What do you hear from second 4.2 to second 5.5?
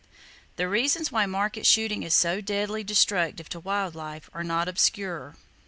are not obscure.